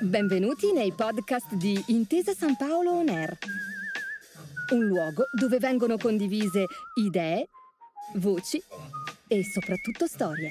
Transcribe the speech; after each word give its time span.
Benvenuti 0.00 0.72
nei 0.72 0.92
podcast 0.92 1.54
di 1.54 1.82
Intesa 1.88 2.32
San 2.32 2.56
Paolo 2.56 2.92
On 2.92 3.08
Air, 3.08 3.36
un 4.72 4.86
luogo 4.86 5.24
dove 5.32 5.58
vengono 5.58 5.96
condivise 5.96 6.66
idee, 6.94 7.48
voci 8.14 8.62
e 9.26 9.44
soprattutto 9.44 10.06
storie. 10.06 10.50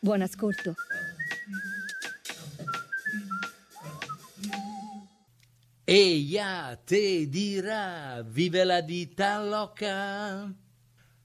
Buon 0.00 0.22
ascolto. 0.22 0.74
Eia 5.84 6.78
te 6.84 7.28
dirà, 7.28 8.22
vive 8.22 8.64
la 8.64 8.80
vita 8.80 9.42
loca. 9.42 10.67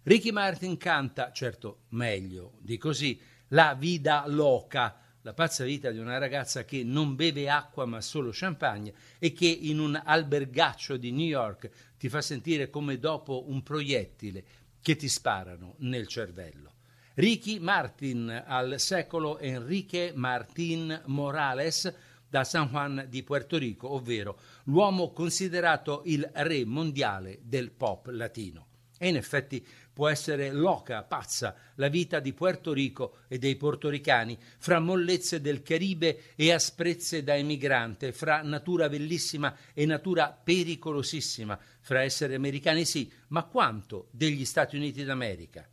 Ricky 0.03 0.31
Martin 0.31 0.77
canta, 0.77 1.31
certo 1.31 1.83
meglio 1.89 2.57
di 2.59 2.77
così, 2.77 3.19
la 3.49 3.73
vida 3.73 4.25
loca 4.27 4.97
la 5.23 5.33
pazza 5.33 5.63
vita 5.63 5.89
di 5.89 5.99
una 5.99 6.17
ragazza 6.17 6.65
che 6.65 6.83
non 6.83 7.15
beve 7.15 7.49
acqua 7.49 7.85
ma 7.85 8.01
solo 8.01 8.31
champagne 8.33 8.93
e 9.19 9.31
che 9.31 9.47
in 9.47 9.79
un 9.79 9.99
albergaccio 10.03 10.97
di 10.97 11.11
New 11.11 11.25
York 11.25 11.69
ti 11.97 12.09
fa 12.09 12.21
sentire 12.21 12.69
come 12.69 12.99
dopo 12.99 13.49
un 13.49 13.63
proiettile 13.63 14.43
che 14.81 14.97
ti 14.97 15.07
sparano 15.07 15.75
nel 15.79 16.07
cervello. 16.07 16.73
Ricky 17.15 17.59
Martin 17.59 18.43
al 18.45 18.75
secolo 18.79 19.39
Enrique 19.39 20.11
Martin 20.13 21.03
Morales 21.05 21.93
da 22.27 22.43
San 22.43 22.67
Juan 22.67 23.05
di 23.07 23.23
Puerto 23.23 23.57
Rico, 23.57 23.93
ovvero 23.93 24.37
l'uomo 24.65 25.13
considerato 25.13 26.01
il 26.05 26.29
re 26.33 26.65
mondiale 26.65 27.39
del 27.43 27.71
pop 27.71 28.07
latino. 28.07 28.67
E 28.97 29.07
in 29.07 29.15
effetti 29.15 29.65
può 29.93 30.09
essere 30.09 30.51
loca, 30.51 31.03
pazza, 31.03 31.55
la 31.75 31.87
vita 31.87 32.19
di 32.19 32.33
Puerto 32.33 32.73
Rico 32.73 33.17
e 33.27 33.37
dei 33.37 33.55
portoricani, 33.55 34.37
fra 34.57 34.79
mollezze 34.79 35.39
del 35.39 35.61
Caribe 35.61 36.33
e 36.35 36.51
asprezze 36.51 37.23
da 37.23 37.35
emigrante, 37.35 38.11
fra 38.11 38.41
natura 38.41 38.89
bellissima 38.89 39.55
e 39.73 39.85
natura 39.85 40.31
pericolosissima, 40.31 41.57
fra 41.79 42.01
essere 42.01 42.35
americani 42.35 42.85
sì, 42.85 43.11
ma 43.27 43.43
quanto 43.43 44.07
degli 44.11 44.45
Stati 44.45 44.75
Uniti 44.75 45.03
d'America? 45.03 45.67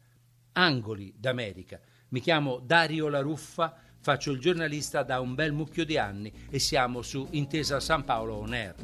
Angoli 0.52 1.14
d'America. 1.16 1.80
Mi 2.08 2.20
chiamo 2.20 2.58
Dario 2.58 3.08
La 3.08 3.20
Ruffa, 3.20 3.74
faccio 4.00 4.32
il 4.32 4.40
giornalista 4.40 5.02
da 5.02 5.20
un 5.20 5.34
bel 5.34 5.52
mucchio 5.52 5.84
di 5.84 5.96
anni 5.96 6.32
e 6.50 6.58
siamo 6.58 7.02
su 7.02 7.26
Intesa 7.30 7.80
San 7.80 8.04
Paolo 8.04 8.36
On 8.36 8.52
Air. 8.52 8.74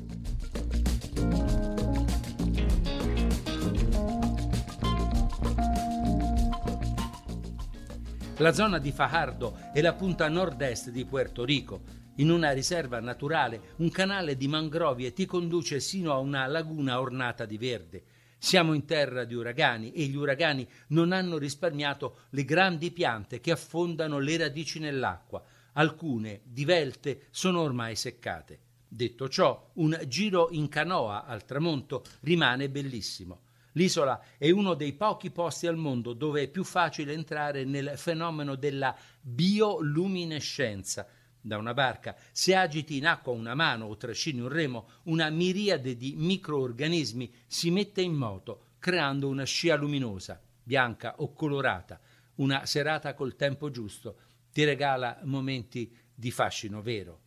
La 8.41 8.53
zona 8.53 8.79
di 8.79 8.93
Fajardo 8.93 9.57
è 9.73 9.81
la 9.81 9.95
punta 9.95 10.29
nord-est 10.29 10.91
di 10.91 11.07
Puerto 11.07 11.43
Rico. 11.43 11.81
In 12.17 12.31
una 12.31 12.51
riserva 12.51 13.01
naturale, 13.01 13.73
un 13.77 13.91
canale 13.91 14.37
di 14.37 14.47
mangrovie 14.47 15.15
ti 15.15 15.25
conduce 15.25 15.81
sino 15.81 16.13
a 16.13 16.19
una 16.19 16.47
laguna 16.47 17.01
ornata 17.01 17.47
di 17.47 17.57
verde. 17.57 18.05
Siamo 18.37 18.75
in 18.75 18.85
terra 18.85 19.25
di 19.25 19.33
uragani 19.33 19.93
e 19.93 20.05
gli 20.05 20.17
uragani 20.17 20.69
non 20.89 21.13
hanno 21.13 21.39
risparmiato 21.39 22.25
le 22.31 22.45
grandi 22.45 22.91
piante 22.91 23.41
che 23.41 23.53
affondano 23.53 24.19
le 24.19 24.37
radici 24.37 24.81
nell'acqua. 24.81 25.43
Alcune, 25.73 26.43
divelte, 26.45 27.29
sono 27.31 27.63
ormai 27.63 27.97
seccate. 27.97 28.59
Detto 28.87 29.31
ciò, 29.31 29.71
un 29.77 29.99
giro 30.09 30.49
in 30.51 30.69
canoa 30.69 31.25
al 31.25 31.47
tramonto 31.47 32.05
rimane 32.21 32.69
bellissimo. 32.69 33.45
L'isola 33.77 34.23
è 34.39 34.51
uno 34.51 34.75
dei 34.75 34.95
pochi 34.95 35.31
posti 35.31 35.67
al 35.67 35.77
mondo 35.77 36.15
dove 36.15 36.43
è 36.43 36.49
più 36.49 36.65
facile 36.65 37.13
entrare 37.13 37.65
nel 37.65 37.93
fenomeno 37.97 38.55
della 38.55 38.97
bioluminescenza. 39.21 41.07
Da 41.39 41.59
una 41.59 41.75
barca, 41.75 42.17
se 42.33 42.57
agiti 42.57 42.97
in 42.97 43.07
acqua 43.07 43.33
una 43.33 43.55
mano 43.55 43.85
o 43.85 43.97
trascini 43.97 44.41
un 44.41 44.49
remo, 44.49 44.89
una 45.05 45.29
miriade 45.29 45.95
di 45.95 46.15
microorganismi 46.17 47.33
si 47.47 47.71
mette 47.71 48.01
in 48.01 48.15
moto, 48.15 48.69
creando 48.79 49.29
una 49.29 49.45
scia 49.45 49.77
luminosa, 49.77 50.41
bianca 50.63 51.17
o 51.19 51.35
colorata. 51.35 52.01
Una 52.37 52.65
serata 52.65 53.15
col 53.15 53.37
tempo 53.37 53.71
giusto 53.71 54.17
ti 54.53 54.65
regala 54.65 55.21
momenti 55.25 55.95
di 56.15 56.31
fascino 56.31 56.81
vero. 56.81 57.26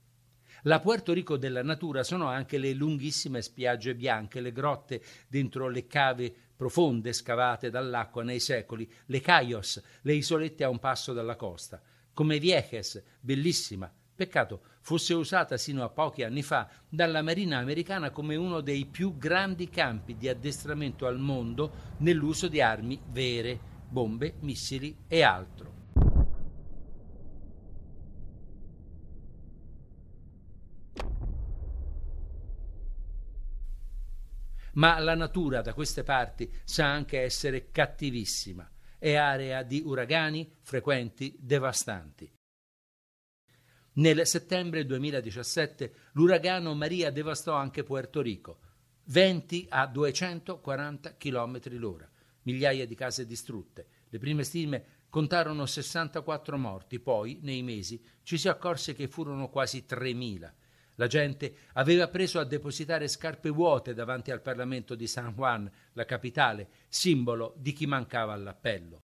La 0.63 0.79
Puerto 0.79 1.13
Rico 1.13 1.37
della 1.37 1.63
natura 1.63 2.03
sono 2.03 2.27
anche 2.27 2.57
le 2.57 2.73
lunghissime 2.73 3.41
spiagge 3.41 3.95
bianche, 3.95 4.41
le 4.41 4.51
grotte 4.51 5.01
dentro 5.27 5.69
le 5.69 5.87
cave 5.87 6.33
profonde 6.55 7.13
scavate 7.13 7.69
dall'acqua 7.69 8.23
nei 8.23 8.41
secoli, 8.41 8.91
le 9.05 9.21
cayos, 9.21 9.81
le 10.01 10.13
isolette 10.13 10.65
a 10.65 10.69
un 10.69 10.79
passo 10.79 11.13
dalla 11.13 11.37
costa, 11.37 11.81
come 12.13 12.39
Vieques, 12.39 13.01
bellissima. 13.21 13.89
Peccato 14.13 14.63
fosse 14.81 15.13
usata 15.13 15.55
sino 15.55 15.85
a 15.85 15.89
pochi 15.89 16.23
anni 16.23 16.43
fa 16.43 16.69
dalla 16.89 17.21
Marina 17.21 17.59
americana 17.59 18.09
come 18.09 18.35
uno 18.35 18.59
dei 18.59 18.85
più 18.85 19.17
grandi 19.17 19.69
campi 19.69 20.17
di 20.17 20.27
addestramento 20.27 21.07
al 21.07 21.19
mondo 21.19 21.95
nell'uso 21.99 22.49
di 22.49 22.59
armi 22.59 22.99
vere, 23.11 23.57
bombe, 23.87 24.35
missili 24.41 24.93
e 25.07 25.21
altro. 25.21 25.78
Ma 34.73 34.99
la 34.99 35.15
natura 35.15 35.61
da 35.61 35.73
queste 35.73 36.03
parti 36.03 36.51
sa 36.63 36.85
anche 36.85 37.21
essere 37.21 37.71
cattivissima. 37.71 38.69
È 38.97 39.13
area 39.13 39.63
di 39.63 39.81
uragani 39.85 40.57
frequenti, 40.61 41.35
devastanti. 41.39 42.31
Nel 43.93 44.25
settembre 44.27 44.85
2017 44.85 45.93
l'uragano 46.13 46.73
Maria 46.73 47.11
devastò 47.11 47.53
anche 47.53 47.83
Puerto 47.83 48.21
Rico, 48.21 48.59
20 49.05 49.67
a 49.69 49.87
240 49.87 51.17
km 51.17 51.59
l'ora, 51.77 52.09
migliaia 52.43 52.85
di 52.85 52.95
case 52.95 53.25
distrutte. 53.25 53.87
Le 54.09 54.19
prime 54.19 54.43
stime 54.43 54.85
contarono 55.09 55.65
64 55.65 56.57
morti, 56.57 56.99
poi, 56.99 57.39
nei 57.41 57.63
mesi, 57.63 58.01
ci 58.21 58.37
si 58.37 58.47
accorse 58.47 58.93
che 58.93 59.07
furono 59.07 59.49
quasi 59.49 59.85
3.000. 59.89 60.53
La 60.99 61.07
gente 61.07 61.55
aveva 61.75 62.09
preso 62.09 62.39
a 62.39 62.43
depositare 62.43 63.07
scarpe 63.07 63.49
vuote 63.49 63.93
davanti 63.93 64.31
al 64.31 64.41
Parlamento 64.41 64.95
di 64.95 65.07
San 65.07 65.33
Juan, 65.33 65.71
la 65.93 66.03
capitale, 66.03 66.67
simbolo 66.89 67.53
di 67.57 67.71
chi 67.71 67.85
mancava 67.85 68.33
all'appello. 68.33 68.99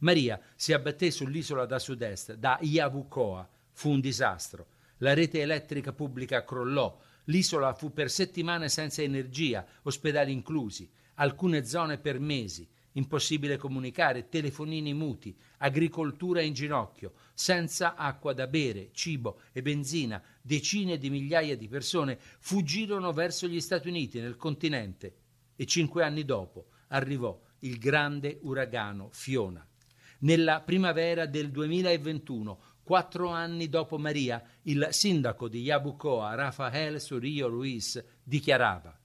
Maria 0.00 0.38
si 0.54 0.74
abbatté 0.74 1.10
sull'isola 1.10 1.64
da 1.64 1.78
sud-est, 1.78 2.34
da 2.34 2.58
Yabucoa. 2.60 3.48
Fu 3.72 3.88
un 3.88 4.00
disastro. 4.00 4.66
La 4.98 5.14
rete 5.14 5.40
elettrica 5.40 5.94
pubblica 5.94 6.44
crollò. 6.44 7.00
L'isola 7.24 7.72
fu 7.72 7.94
per 7.94 8.10
settimane 8.10 8.68
senza 8.68 9.00
energia, 9.00 9.64
ospedali 9.82 10.30
inclusi, 10.30 10.90
alcune 11.14 11.64
zone 11.64 11.96
per 11.96 12.20
mesi 12.20 12.68
impossibile 13.00 13.56
comunicare, 13.56 14.28
telefonini 14.28 14.94
muti, 14.94 15.36
agricoltura 15.58 16.40
in 16.40 16.52
ginocchio, 16.52 17.14
senza 17.34 17.96
acqua 17.96 18.32
da 18.32 18.46
bere, 18.46 18.90
cibo 18.92 19.40
e 19.52 19.62
benzina, 19.62 20.22
decine 20.40 20.98
di 20.98 21.10
migliaia 21.10 21.56
di 21.56 21.68
persone 21.68 22.18
fuggirono 22.38 23.12
verso 23.12 23.48
gli 23.48 23.60
Stati 23.60 23.88
Uniti 23.88 24.20
nel 24.20 24.36
continente 24.36 25.14
e 25.56 25.66
cinque 25.66 26.04
anni 26.04 26.24
dopo 26.24 26.68
arrivò 26.88 27.38
il 27.60 27.78
grande 27.78 28.38
uragano 28.42 29.08
Fiona. 29.12 29.66
Nella 30.20 30.60
primavera 30.60 31.26
del 31.26 31.50
2021, 31.50 32.60
quattro 32.82 33.28
anni 33.28 33.68
dopo 33.68 33.98
Maria, 33.98 34.42
il 34.62 34.88
sindaco 34.90 35.48
di 35.48 35.62
Yabucoa, 35.62 36.34
Rafael 36.34 37.00
Sorillo 37.00 37.48
Luis, 37.48 38.02
dichiarava 38.22 38.99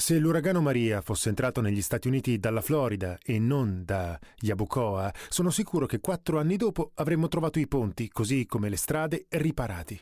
se 0.00 0.18
l'uragano 0.18 0.62
Maria 0.62 1.02
fosse 1.02 1.28
entrato 1.28 1.60
negli 1.60 1.82
Stati 1.82 2.08
Uniti 2.08 2.38
dalla 2.38 2.62
Florida 2.62 3.18
e 3.22 3.38
non 3.38 3.84
da 3.84 4.18
Yabucoa, 4.40 5.12
sono 5.28 5.50
sicuro 5.50 5.84
che 5.84 6.00
quattro 6.00 6.38
anni 6.38 6.56
dopo 6.56 6.92
avremmo 6.94 7.28
trovato 7.28 7.58
i 7.58 7.68
ponti, 7.68 8.08
così 8.08 8.46
come 8.46 8.70
le 8.70 8.78
strade, 8.78 9.26
riparati. 9.28 10.00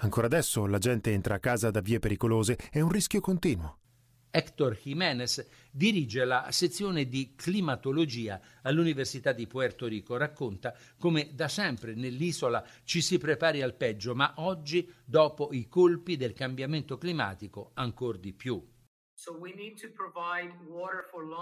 Ancora 0.00 0.26
adesso 0.26 0.66
la 0.66 0.76
gente 0.76 1.12
entra 1.12 1.36
a 1.36 1.40
casa 1.40 1.70
da 1.70 1.80
vie 1.80 1.98
pericolose, 1.98 2.58
è 2.70 2.80
un 2.80 2.90
rischio 2.90 3.20
continuo. 3.22 3.78
Héctor 4.30 4.78
Jiménez 4.78 5.46
dirige 5.70 6.26
la 6.26 6.48
sezione 6.50 7.08
di 7.08 7.32
climatologia 7.34 8.38
all'Università 8.62 9.32
di 9.32 9.46
Puerto 9.46 9.86
Rico. 9.86 10.18
Racconta 10.18 10.76
come 10.98 11.30
da 11.32 11.48
sempre 11.48 11.94
nell'isola 11.94 12.62
ci 12.84 13.00
si 13.00 13.16
prepari 13.16 13.62
al 13.62 13.76
peggio, 13.76 14.14
ma 14.14 14.34
oggi, 14.36 14.92
dopo 15.06 15.48
i 15.52 15.68
colpi 15.68 16.18
del 16.18 16.34
cambiamento 16.34 16.98
climatico, 16.98 17.70
ancora 17.72 18.18
di 18.18 18.34
più. 18.34 18.62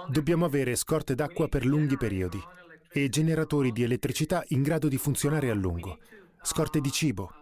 Dobbiamo 0.09 0.44
avere 0.44 0.76
scorte 0.76 1.15
d'acqua 1.17 1.49
per 1.49 1.67
lunghi 1.67 1.97
periodi 1.97 2.41
e 2.88 3.09
generatori 3.09 3.73
di 3.73 3.82
elettricità 3.82 4.44
in 4.49 4.62
grado 4.62 4.87
di 4.87 4.97
funzionare 4.97 5.50
a 5.50 5.55
lungo. 5.55 5.99
Scorte 6.41 6.81
di 6.81 6.93
cibo. 6.93 7.32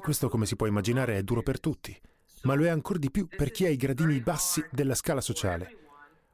Questo, 0.00 0.28
come 0.28 0.46
si 0.46 0.54
può 0.54 0.66
immaginare, 0.66 1.16
è 1.16 1.22
duro 1.24 1.42
per 1.42 1.58
tutti, 1.58 1.98
ma 2.42 2.54
lo 2.54 2.64
è 2.64 2.68
ancora 2.68 3.00
di 3.00 3.10
più 3.10 3.26
per 3.26 3.50
chi 3.50 3.64
ha 3.64 3.68
i 3.68 3.76
gradini 3.76 4.20
bassi 4.20 4.64
della 4.70 4.94
scala 4.94 5.20
sociale. 5.20 5.78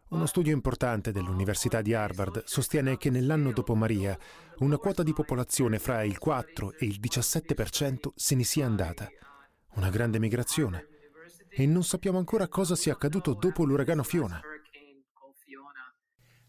Uno 0.08 0.26
studio 0.26 0.52
importante 0.52 1.10
dell'Università 1.10 1.80
di 1.80 1.94
Harvard 1.94 2.44
sostiene 2.44 2.98
che 2.98 3.08
nell'anno 3.08 3.50
dopo 3.52 3.74
Maria 3.74 4.16
una 4.58 4.76
quota 4.76 5.02
di 5.02 5.14
popolazione 5.14 5.78
fra 5.78 6.02
il 6.02 6.18
4 6.18 6.74
e 6.74 6.84
il 6.84 7.00
17% 7.00 8.08
se 8.14 8.34
ne 8.34 8.44
sia 8.44 8.66
andata. 8.66 9.08
Una 9.76 9.88
grande 9.88 10.18
migrazione. 10.18 10.91
E 11.54 11.66
non 11.66 11.84
sappiamo 11.84 12.16
ancora 12.16 12.48
cosa 12.48 12.74
sia 12.74 12.94
accaduto 12.94 13.34
dopo 13.34 13.64
l'uragano 13.64 14.02
Fiona. 14.02 14.40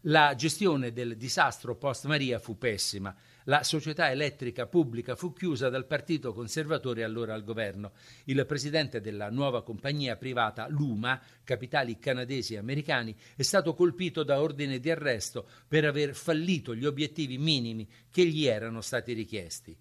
La 0.06 0.34
gestione 0.34 0.92
del 0.92 1.18
disastro 1.18 1.76
post 1.76 2.06
Maria 2.06 2.38
fu 2.38 2.56
pessima. 2.56 3.14
La 3.44 3.62
società 3.62 4.10
elettrica 4.10 4.66
pubblica 4.66 5.14
fu 5.14 5.34
chiusa 5.34 5.68
dal 5.68 5.86
partito 5.86 6.32
conservatore 6.32 7.04
allora 7.04 7.34
al 7.34 7.44
governo. 7.44 7.92
Il 8.24 8.46
presidente 8.46 9.02
della 9.02 9.28
nuova 9.28 9.62
compagnia 9.62 10.16
privata 10.16 10.68
Luma, 10.68 11.20
capitali 11.42 11.98
canadesi 11.98 12.54
e 12.54 12.58
americani, 12.58 13.14
è 13.36 13.42
stato 13.42 13.74
colpito 13.74 14.22
da 14.22 14.40
ordine 14.40 14.78
di 14.78 14.90
arresto 14.90 15.46
per 15.68 15.84
aver 15.84 16.14
fallito 16.14 16.74
gli 16.74 16.86
obiettivi 16.86 17.36
minimi 17.36 17.86
che 18.10 18.24
gli 18.24 18.46
erano 18.46 18.80
stati 18.80 19.12
richiesti. 19.12 19.76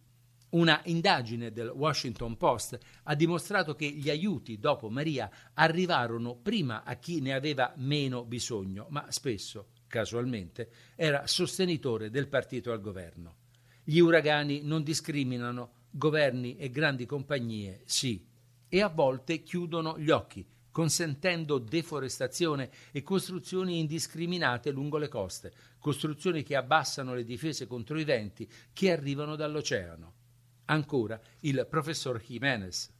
Una 0.53 0.81
indagine 0.85 1.51
del 1.51 1.69
Washington 1.69 2.37
Post 2.37 2.77
ha 3.03 3.15
dimostrato 3.15 3.73
che 3.73 3.89
gli 3.89 4.11
aiuti 4.11 4.59
dopo 4.59 4.87
Maria 4.87 5.27
arrivarono 5.55 6.35
prima 6.35 6.83
a 6.83 6.93
chi 6.95 7.21
ne 7.21 7.33
aveva 7.33 7.73
meno 7.77 8.23
bisogno, 8.23 8.85
ma 8.89 9.07
spesso 9.09 9.69
casualmente, 9.87 10.69
era 10.95 11.25
sostenitore 11.25 12.11
del 12.11 12.27
partito 12.27 12.71
al 12.71 12.81
governo. 12.81 13.37
Gli 13.83 13.97
uragani 13.97 14.61
non 14.61 14.83
discriminano, 14.83 15.71
governi 15.89 16.55
e 16.57 16.69
grandi 16.69 17.07
compagnie 17.07 17.81
sì, 17.85 18.23
e 18.67 18.81
a 18.81 18.89
volte 18.89 19.41
chiudono 19.41 19.97
gli 19.97 20.11
occhi, 20.11 20.45
consentendo 20.69 21.57
deforestazione 21.57 22.69
e 22.91 23.01
costruzioni 23.01 23.79
indiscriminate 23.79 24.69
lungo 24.69 24.97
le 24.97 25.07
coste, 25.07 25.51
costruzioni 25.79 26.43
che 26.43 26.55
abbassano 26.55 27.15
le 27.15 27.23
difese 27.23 27.65
contro 27.65 27.99
i 27.99 28.03
venti 28.03 28.47
che 28.71 28.91
arrivano 28.91 29.35
dall'oceano. 29.35 30.21
Ancora 30.65 31.19
il 31.41 31.67
professor 31.69 32.21
events 32.29 32.91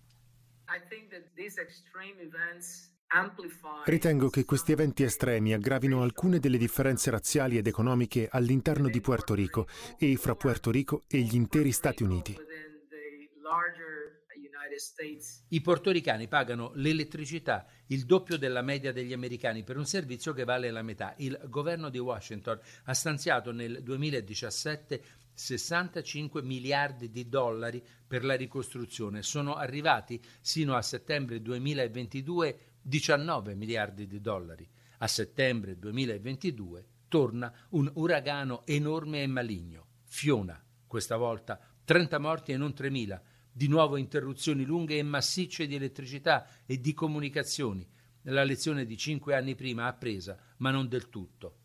Ritengo 3.86 4.30
che 4.30 4.44
questi 4.44 4.72
eventi 4.72 5.04
estremi 5.04 5.54
aggravino 5.54 6.02
alcune 6.02 6.40
delle 6.40 6.58
differenze 6.58 7.12
razziali 7.12 7.58
ed 7.58 7.68
economiche 7.68 8.28
all'interno 8.32 8.90
di 8.90 9.00
Puerto 9.02 9.34
Rico 9.36 9.68
e 10.00 10.16
fra 10.16 10.36
Puerto 10.36 10.72
Rico 10.72 11.04
e 11.08 11.20
gli 11.20 11.36
interi 11.36 11.72
Stati 11.72 12.02
Uniti. 12.02 12.36
I 15.50 15.62
portoricani 15.62 16.28
pagano 16.28 16.72
l'elettricità 16.74 17.68
il 17.88 18.06
doppio 18.06 18.38
della 18.38 18.64
media 18.64 18.92
degli 18.92 19.14
americani 19.14 19.64
per 19.64 19.78
un 19.78 19.86
servizio 19.86 20.34
che 20.34 20.46
vale 20.46 20.72
la 20.72 20.82
metà. 20.82 21.14
Il 21.18 21.40
governo 21.46 21.90
di 21.90 22.00
Washington 22.00 22.60
ha 22.86 22.94
stanziato 22.94 23.52
nel 23.52 23.84
2017 23.84 25.04
65 25.34 26.42
miliardi 26.42 27.10
di 27.10 27.28
dollari 27.28 27.84
per 28.08 28.24
la 28.24 28.36
ricostruzione. 28.36 29.24
Sono 29.24 29.56
arrivati 29.56 30.22
sino 30.40 30.76
a 30.76 30.82
settembre 30.82 31.42
2022 31.42 32.60
19 32.82 33.56
miliardi 33.56 34.08
di 34.08 34.20
dollari. 34.20 34.68
A 35.00 35.08
settembre 35.08 35.78
2022 35.80 36.86
torna 37.08 37.54
un 37.70 37.90
uragano 37.96 38.66
enorme 38.66 39.24
e 39.24 39.28
maligno, 39.28 39.88
Fiona, 40.06 40.62
questa 40.88 41.18
volta 41.18 41.60
30 41.84 42.20
morti 42.20 42.52
e 42.52 42.58
non 42.58 42.74
3.000, 42.76 43.22
di 43.52 43.68
nuovo 43.68 43.98
interruzioni 43.98 44.64
lunghe 44.64 44.98
e 44.98 45.04
massicce 45.04 45.68
di 45.68 45.76
elettricità 45.76 46.48
e 46.66 46.80
di 46.80 46.94
comunicazioni, 46.94 47.88
la 48.24 48.44
lezione 48.44 48.86
di 48.86 48.98
cinque 48.98 49.36
anni 49.36 49.56
prima 49.56 49.86
appresa, 49.86 50.38
ma 50.58 50.72
non 50.72 50.88
del 50.88 51.10
tutto. 51.10 51.58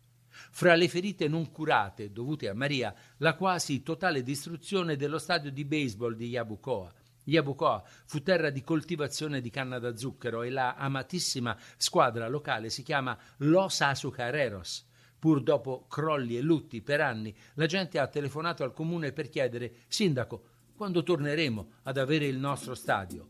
Fra 0.51 0.75
le 0.75 0.87
ferite 0.87 1.27
non 1.27 1.51
curate 1.51 2.11
dovute 2.11 2.49
a 2.49 2.53
Maria, 2.53 2.93
la 3.17 3.35
quasi 3.35 3.83
totale 3.83 4.23
distruzione 4.23 4.95
dello 4.95 5.17
stadio 5.17 5.51
di 5.51 5.65
baseball 5.65 6.15
di 6.15 6.27
Yabucoa, 6.27 6.93
Yabucoa 7.29 7.83
fu 8.05 8.21
terra 8.21 8.49
di 8.49 8.63
coltivazione 8.63 9.39
di 9.41 9.49
canna 9.49 9.79
da 9.79 9.95
zucchero 9.95 10.41
e 10.41 10.49
la 10.49 10.75
amatissima 10.75 11.55
squadra 11.77 12.27
locale 12.27 12.69
si 12.69 12.83
chiama 12.83 13.17
Los 13.37 13.81
Azucareros. 13.81 14.87
Pur 15.19 15.43
dopo 15.43 15.85
crolli 15.87 16.37
e 16.37 16.41
lutti 16.41 16.81
per 16.81 17.01
anni, 17.01 17.35
la 17.55 17.65
gente 17.65 17.99
ha 17.99 18.07
telefonato 18.07 18.63
al 18.63 18.73
comune 18.73 19.11
per 19.11 19.29
chiedere 19.29 19.73
Sindaco, 19.87 20.43
quando 20.75 21.03
torneremo 21.03 21.71
ad 21.83 21.97
avere 21.97 22.25
il 22.25 22.37
nostro 22.37 22.73
stadio? 22.73 23.29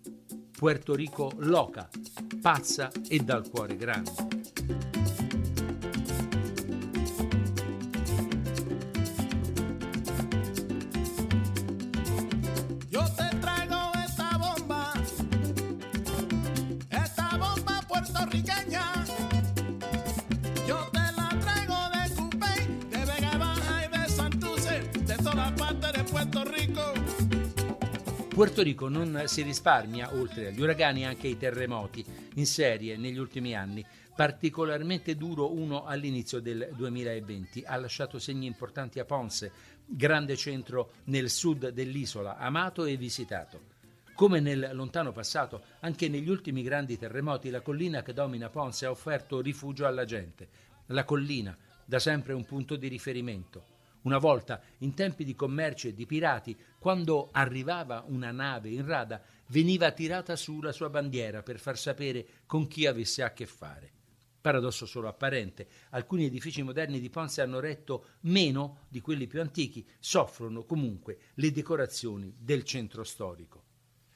Puerto 0.51 0.93
Rico 0.93 1.31
loca, 1.37 1.89
pazza 2.41 2.91
e 3.07 3.19
dal 3.19 3.49
cuore 3.49 3.75
grande. 3.75 4.88
Puerto 28.39 28.61
Rico 28.61 28.87
non 28.87 29.23
si 29.25 29.41
risparmia, 29.41 30.13
oltre 30.13 30.47
agli 30.47 30.61
uragani, 30.61 31.05
anche 31.05 31.27
ai 31.27 31.37
terremoti 31.37 32.05
in 32.35 32.45
serie 32.45 32.95
negli 32.95 33.17
ultimi 33.17 33.53
anni, 33.53 33.85
particolarmente 34.15 35.17
duro 35.17 35.51
uno 35.51 35.83
all'inizio 35.83 36.39
del 36.39 36.69
2020. 36.73 37.63
Ha 37.65 37.75
lasciato 37.75 38.17
segni 38.17 38.45
importanti 38.45 38.99
a 38.99 39.03
Ponce, 39.03 39.51
grande 39.85 40.37
centro 40.37 40.91
nel 41.07 41.29
sud 41.29 41.67
dell'isola, 41.71 42.37
amato 42.37 42.85
e 42.85 42.95
visitato. 42.95 43.59
Come 44.15 44.39
nel 44.39 44.69
lontano 44.71 45.11
passato, 45.11 45.61
anche 45.81 46.07
negli 46.07 46.29
ultimi 46.29 46.63
grandi 46.63 46.97
terremoti, 46.97 47.49
la 47.49 47.59
collina 47.59 48.03
che 48.03 48.13
domina 48.13 48.47
Ponce 48.47 48.85
ha 48.85 48.91
offerto 48.91 49.41
rifugio 49.41 49.85
alla 49.85 50.05
gente. 50.05 50.47
La 50.85 51.03
collina, 51.03 51.57
da 51.83 51.99
sempre 51.99 52.31
un 52.31 52.45
punto 52.45 52.77
di 52.77 52.87
riferimento. 52.87 53.78
Una 54.01 54.17
volta, 54.17 54.61
in 54.79 54.93
tempi 54.93 55.25
di 55.25 55.35
commercio 55.35 55.89
e 55.89 55.93
di 55.93 56.05
pirati, 56.05 56.57
quando 56.77 57.29
arrivava 57.31 58.05
una 58.07 58.31
nave 58.31 58.69
in 58.69 58.85
rada, 58.85 59.21
veniva 59.47 59.91
tirata 59.91 60.35
su 60.37 60.61
la 60.61 60.71
sua 60.71 60.89
bandiera 60.89 61.43
per 61.43 61.59
far 61.59 61.77
sapere 61.77 62.25
con 62.45 62.67
chi 62.67 62.85
avesse 62.85 63.23
a 63.23 63.33
che 63.33 63.45
fare. 63.45 63.91
Paradosso 64.39 64.85
solo 64.85 65.09
apparente, 65.09 65.67
alcuni 65.89 66.23
edifici 66.23 66.61
moderni 66.61 67.01
di 67.01 67.09
Ponce 67.09 67.41
hanno 67.41 67.59
retto 67.59 68.05
meno 68.21 68.85
di 68.87 69.01
quelli 69.01 69.27
più 69.27 69.41
antichi, 69.41 69.85
soffrono 69.99 70.63
comunque 70.63 71.17
le 71.33 71.51
decorazioni 71.51 72.33
del 72.39 72.63
centro 72.63 73.03
storico. 73.03 73.63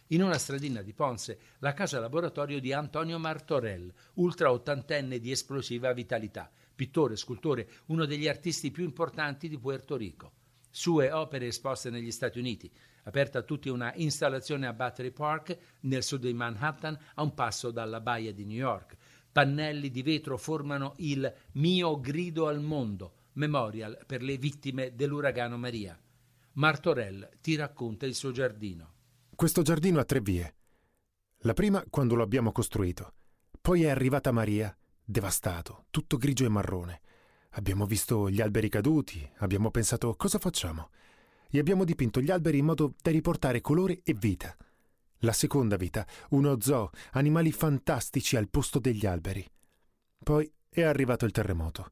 In 0.08 0.24
una 0.24 0.38
stradina 0.38 0.82
di 0.82 0.94
Ponce, 0.94 1.40
la 1.60 1.74
casa 1.74 2.00
laboratorio 2.00 2.62
di 2.62 2.72
Antonio 2.72 3.20
Martorell, 3.20 3.92
ultra 4.16 4.52
ottantenne 4.52 5.20
di 5.20 5.32
esplosiva 5.32 5.92
vitalità, 5.92 6.50
pittore, 6.75 7.15
scultore, 7.15 7.70
uno 7.88 8.06
degli 8.06 8.27
artisti 8.27 8.72
più 8.72 8.84
importanti 8.84 9.48
di 9.48 9.58
Puerto 9.58 9.96
Rico. 9.96 10.32
Sue 10.70 11.12
opere 11.12 11.48
esposte 11.48 11.89
negli 11.89 12.12
Stati 12.12 12.39
Uniti, 12.39 12.72
aperta 13.03 13.39
a 13.39 13.44
tutti 13.44 13.70
una 13.70 13.94
installazione 13.96 14.65
a 14.65 14.74
Battery 14.74 15.12
Park 15.12 15.58
nel 15.82 16.03
sud 16.03 16.22
di 16.22 16.34
Manhattan, 16.34 16.98
a 17.15 17.22
un 17.22 17.34
passo 17.34 17.70
dalla 17.70 18.01
baia 18.01 18.34
di 18.34 18.46
New 18.46 18.58
York. 18.58 18.96
Pannelli 19.32 19.89
di 19.89 20.01
vetro 20.01 20.38
formano 20.38 20.94
il 20.98 21.32
Mio 21.53 22.00
grido 22.00 22.48
al 22.48 22.62
mondo, 22.62 23.13
memorial 23.34 24.03
per 24.06 24.22
le 24.22 24.38
vittime 24.38 24.96
dell'uragano 24.96 25.58
Maria. 25.58 26.00
Martorell 26.53 27.30
ti 27.42 27.56
racconta 27.56 28.06
il 28.06 28.15
suo 28.15 28.32
giardino. 28.32 28.94
Questo 29.36 29.62
giardino 29.63 30.00
ha 30.00 30.06
tre 30.06 30.22
vie. 30.22 30.56
La 31.39 31.53
prima 31.53 31.84
quando 31.89 32.15
lo 32.15 32.24
abbiamo 32.24 32.51
costruito. 32.51 33.13
Poi 33.60 33.84
è 33.84 33.89
arrivata 33.89 34.32
Maria 34.32 34.75
devastato, 35.03 35.86
tutto 35.89 36.17
grigio 36.17 36.45
e 36.45 36.50
marrone. 36.50 37.01
Abbiamo 37.51 37.86
visto 37.86 38.29
gli 38.29 38.41
alberi 38.41 38.69
caduti, 38.69 39.29
abbiamo 39.38 39.69
pensato 39.69 40.15
cosa 40.15 40.39
facciamo? 40.39 40.89
E 41.50 41.60
abbiamo 41.60 41.83
dipinto 41.83 42.19
gli 42.19 42.31
alberi 42.31 42.57
in 42.57 42.65
modo 42.65 42.95
da 43.01 43.12
riportare 43.12 43.62
colore 43.62 44.01
e 44.03 44.13
vita. 44.13 44.55
La 45.19 45.33
seconda 45.33 45.75
vita, 45.75 46.05
uno 46.29 46.60
zoo, 46.60 46.89
animali 47.12 47.51
fantastici 47.51 48.36
al 48.36 48.50
posto 48.50 48.79
degli 48.79 49.05
alberi. 49.05 49.48
Poi 50.24 50.51
è 50.67 50.81
arrivato 50.81 51.25
il 51.25 51.31
terremoto. 51.31 51.91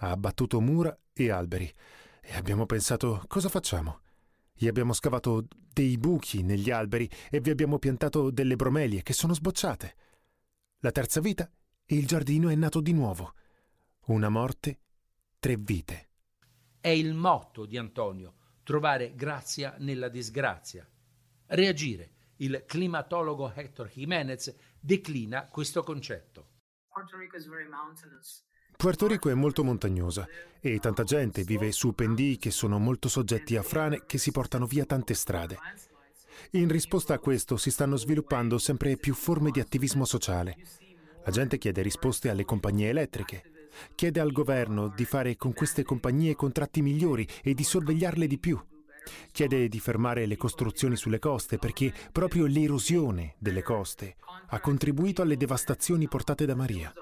Ha 0.00 0.10
abbattuto 0.10 0.60
mura 0.60 0.96
e 1.12 1.30
alberi. 1.30 1.72
E 2.20 2.36
abbiamo 2.36 2.66
pensato 2.66 3.24
cosa 3.26 3.48
facciamo? 3.48 4.00
E 4.54 4.68
abbiamo 4.68 4.92
scavato 4.92 5.46
dei 5.72 5.96
buchi 5.96 6.42
negli 6.42 6.70
alberi 6.70 7.08
e 7.30 7.40
vi 7.40 7.50
abbiamo 7.50 7.78
piantato 7.78 8.30
delle 8.30 8.56
bromelie 8.56 9.02
che 9.02 9.12
sono 9.12 9.32
sbocciate. 9.32 9.96
La 10.80 10.90
terza 10.92 11.20
vita 11.20 11.50
il 11.90 12.06
giardino 12.06 12.50
è 12.50 12.54
nato 12.54 12.80
di 12.80 12.92
nuovo. 12.92 13.34
Una 14.06 14.28
morte, 14.28 14.80
tre 15.38 15.56
vite. 15.56 16.08
È 16.80 16.88
il 16.88 17.14
motto 17.14 17.64
di 17.64 17.78
Antonio, 17.78 18.34
trovare 18.62 19.14
grazia 19.14 19.74
nella 19.78 20.08
disgrazia. 20.08 20.86
Reagire. 21.46 22.12
Il 22.40 22.64
climatologo 22.66 23.52
Hector 23.52 23.88
Jimenez 23.88 24.54
declina 24.78 25.48
questo 25.48 25.82
concetto. 25.82 26.50
Puerto 28.76 29.06
Rico 29.08 29.28
è 29.28 29.34
molto 29.34 29.64
montagnosa 29.64 30.28
e 30.60 30.78
tanta 30.78 31.02
gente 31.02 31.42
vive 31.42 31.72
su 31.72 31.94
pendii 31.94 32.36
che 32.36 32.50
sono 32.50 32.78
molto 32.78 33.08
soggetti 33.08 33.56
a 33.56 33.62
frane 33.62 34.04
che 34.06 34.18
si 34.18 34.30
portano 34.30 34.66
via 34.66 34.84
tante 34.84 35.14
strade. 35.14 35.58
In 36.52 36.68
risposta 36.68 37.14
a 37.14 37.18
questo 37.18 37.56
si 37.56 37.70
stanno 37.70 37.96
sviluppando 37.96 38.58
sempre 38.58 38.96
più 38.96 39.14
forme 39.14 39.50
di 39.50 39.58
attivismo 39.58 40.04
sociale. 40.04 40.56
La 41.28 41.34
gente 41.34 41.58
chiede 41.58 41.82
risposte 41.82 42.30
alle 42.30 42.46
compagnie 42.46 42.88
elettriche, 42.88 43.68
chiede 43.94 44.18
al 44.18 44.32
governo 44.32 44.88
di 44.88 45.04
fare 45.04 45.36
con 45.36 45.52
queste 45.52 45.82
compagnie 45.82 46.34
contratti 46.34 46.80
migliori 46.80 47.28
e 47.42 47.52
di 47.52 47.64
sorvegliarle 47.64 48.26
di 48.26 48.38
più. 48.38 48.58
Chiede 49.30 49.68
di 49.68 49.78
fermare 49.78 50.24
le 50.24 50.38
costruzioni 50.38 50.96
sulle 50.96 51.18
coste 51.18 51.58
perché 51.58 51.92
proprio 52.12 52.46
l'erosione 52.46 53.34
delle 53.38 53.60
coste 53.60 54.16
ha 54.48 54.58
contribuito 54.60 55.20
alle 55.20 55.36
devastazioni 55.36 56.08
portate 56.08 56.46
da 56.46 56.54
Maria. 56.54 56.94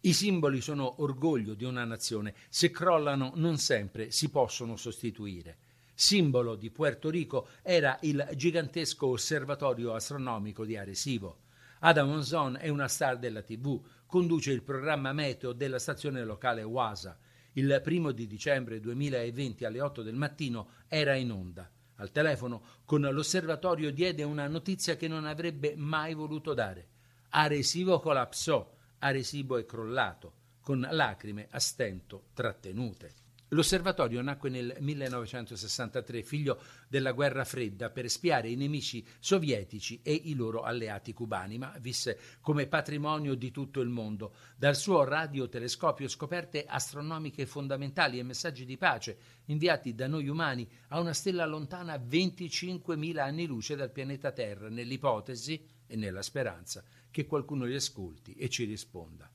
I 0.00 0.12
simboli 0.12 0.60
sono 0.60 1.02
orgoglio 1.04 1.54
di 1.54 1.62
una 1.62 1.84
nazione. 1.84 2.34
Se 2.48 2.72
crollano 2.72 3.30
non 3.36 3.58
sempre 3.58 4.10
si 4.10 4.28
possono 4.28 4.74
sostituire. 4.74 5.58
Simbolo 5.94 6.56
di 6.56 6.72
Puerto 6.72 7.10
Rico 7.10 7.46
era 7.62 7.96
il 8.00 8.28
gigantesco 8.34 9.06
osservatorio 9.06 9.94
astronomico 9.94 10.64
di 10.64 10.76
Arecibo. 10.76 11.42
Adam 11.82 12.08
Monzon 12.10 12.58
è 12.60 12.68
una 12.68 12.88
star 12.88 13.18
della 13.18 13.40
TV, 13.40 13.82
conduce 14.04 14.52
il 14.52 14.62
programma 14.62 15.14
meteo 15.14 15.54
della 15.54 15.78
stazione 15.78 16.22
locale 16.24 16.62
WASA. 16.62 17.18
Il 17.52 17.80
primo 17.82 18.12
di 18.12 18.26
dicembre 18.26 18.80
2020 18.80 19.64
alle 19.64 19.80
8 19.80 20.02
del 20.02 20.14
mattino 20.14 20.72
era 20.88 21.14
in 21.14 21.32
onda. 21.32 21.70
Al 21.96 22.12
telefono 22.12 22.62
con 22.84 23.00
l'osservatorio 23.00 23.92
diede 23.92 24.22
una 24.24 24.46
notizia 24.46 24.96
che 24.96 25.08
non 25.08 25.24
avrebbe 25.24 25.74
mai 25.74 26.12
voluto 26.12 26.52
dare. 26.52 26.88
Arecibo 27.30 27.98
collapsò, 27.98 28.76
Arecibo 28.98 29.56
è 29.56 29.64
crollato, 29.64 30.34
con 30.60 30.86
lacrime 30.90 31.48
a 31.50 31.58
stento 31.60 32.24
trattenute. 32.34 33.14
L'osservatorio 33.52 34.22
nacque 34.22 34.48
nel 34.48 34.76
1963, 34.78 36.22
figlio 36.22 36.60
della 36.86 37.10
guerra 37.10 37.44
fredda, 37.44 37.90
per 37.90 38.08
spiare 38.08 38.48
i 38.48 38.54
nemici 38.54 39.04
sovietici 39.18 40.00
e 40.04 40.12
i 40.12 40.34
loro 40.34 40.62
alleati 40.62 41.12
cubani, 41.12 41.58
ma 41.58 41.74
visse 41.80 42.18
come 42.40 42.68
patrimonio 42.68 43.34
di 43.34 43.50
tutto 43.50 43.80
il 43.80 43.88
mondo. 43.88 44.34
Dal 44.56 44.76
suo 44.76 45.02
radiotelescopio 45.02 46.06
scoperte 46.06 46.64
astronomiche 46.64 47.44
fondamentali 47.44 48.20
e 48.20 48.22
messaggi 48.22 48.64
di 48.64 48.76
pace 48.76 49.18
inviati 49.46 49.96
da 49.96 50.06
noi 50.06 50.28
umani 50.28 50.68
a 50.88 51.00
una 51.00 51.12
stella 51.12 51.44
lontana 51.44 51.96
25.000 51.96 53.18
anni 53.18 53.46
luce 53.46 53.74
dal 53.74 53.90
pianeta 53.90 54.30
Terra, 54.30 54.68
nell'ipotesi 54.68 55.60
e 55.88 55.96
nella 55.96 56.22
speranza 56.22 56.84
che 57.10 57.26
qualcuno 57.26 57.64
li 57.64 57.74
ascolti 57.74 58.34
e 58.34 58.48
ci 58.48 58.62
risponda. 58.62 59.28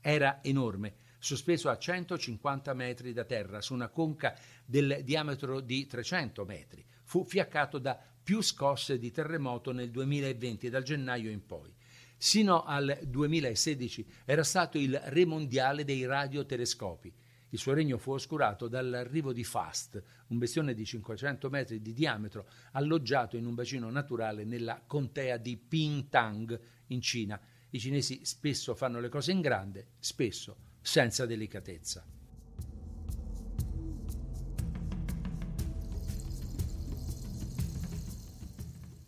Era 0.00 0.42
enorme 0.42 1.08
sospeso 1.20 1.68
a 1.68 1.78
150 1.78 2.72
metri 2.74 3.12
da 3.12 3.24
terra 3.24 3.60
su 3.60 3.74
una 3.74 3.88
conca 3.88 4.34
del 4.64 5.02
diametro 5.04 5.60
di 5.60 5.86
300 5.86 6.44
metri. 6.44 6.84
Fu 7.04 7.24
fiaccato 7.24 7.78
da 7.78 7.98
più 8.22 8.40
scosse 8.40 8.98
di 8.98 9.10
terremoto 9.10 9.72
nel 9.72 9.90
2020 9.90 10.68
dal 10.70 10.82
gennaio 10.82 11.30
in 11.30 11.44
poi. 11.44 11.72
Sino 12.16 12.64
al 12.64 12.98
2016 13.02 14.06
era 14.24 14.42
stato 14.42 14.78
il 14.78 14.98
re 15.06 15.24
mondiale 15.24 15.84
dei 15.84 16.04
radiotelescopi. 16.06 17.12
Il 17.52 17.58
suo 17.58 17.74
regno 17.74 17.98
fu 17.98 18.12
oscurato 18.12 18.68
dall'arrivo 18.68 19.32
di 19.32 19.44
Fast, 19.44 20.02
un 20.28 20.38
bestione 20.38 20.72
di 20.72 20.84
500 20.84 21.50
metri 21.50 21.82
di 21.82 21.92
diametro, 21.92 22.46
alloggiato 22.72 23.36
in 23.36 23.44
un 23.44 23.54
bacino 23.54 23.90
naturale 23.90 24.44
nella 24.44 24.80
contea 24.86 25.36
di 25.36 25.56
Pingtang, 25.56 26.58
in 26.88 27.00
Cina. 27.00 27.40
I 27.70 27.80
cinesi 27.80 28.20
spesso 28.24 28.74
fanno 28.74 29.00
le 29.00 29.08
cose 29.08 29.32
in 29.32 29.40
grande, 29.40 29.88
spesso 29.98 30.68
senza 30.80 31.26
delicatezza. 31.26 32.04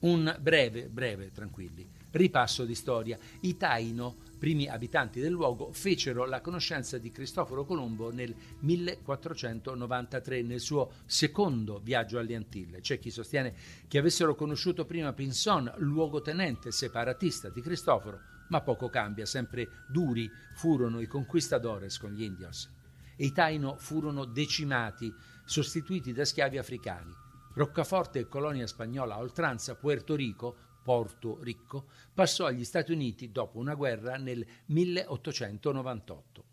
Un 0.00 0.36
breve, 0.40 0.88
breve, 0.88 1.30
tranquilli, 1.30 1.88
ripasso 2.10 2.64
di 2.64 2.74
storia. 2.74 3.16
I 3.42 3.56
Taino, 3.56 4.16
primi 4.36 4.66
abitanti 4.66 5.20
del 5.20 5.30
luogo, 5.30 5.72
fecero 5.72 6.26
la 6.26 6.40
conoscenza 6.40 6.98
di 6.98 7.12
Cristoforo 7.12 7.64
Colombo 7.64 8.10
nel 8.10 8.34
1493, 8.58 10.42
nel 10.42 10.58
suo 10.58 10.90
secondo 11.06 11.78
viaggio 11.78 12.18
alle 12.18 12.34
Antille. 12.34 12.80
C'è 12.80 12.98
chi 12.98 13.10
sostiene 13.10 13.54
che 13.86 13.98
avessero 13.98 14.34
conosciuto 14.34 14.84
prima 14.84 15.12
Pinson, 15.12 15.72
luogotenente 15.76 16.72
separatista 16.72 17.48
di 17.48 17.60
Cristoforo, 17.60 18.31
ma 18.52 18.60
poco 18.60 18.90
cambia, 18.90 19.24
sempre 19.24 19.86
duri 19.88 20.30
furono 20.52 21.00
i 21.00 21.06
conquistadores 21.06 21.96
con 21.96 22.12
gli 22.12 22.22
indios. 22.22 22.70
E 23.16 23.24
i 23.24 23.32
Taino 23.32 23.78
furono 23.78 24.26
decimati, 24.26 25.10
sostituiti 25.46 26.12
da 26.12 26.26
schiavi 26.26 26.58
africani. 26.58 27.14
Roccaforte 27.54 28.18
e 28.18 28.28
colonia 28.28 28.66
spagnola 28.66 29.14
a 29.14 29.20
oltranza, 29.20 29.74
Puerto 29.74 30.14
Rico, 30.14 30.54
Porto 30.82 31.38
Ricco, 31.40 31.88
passò 32.12 32.44
agli 32.44 32.64
Stati 32.64 32.92
Uniti 32.92 33.32
dopo 33.32 33.58
una 33.58 33.74
guerra 33.74 34.18
nel 34.18 34.44
1898. 34.66 36.44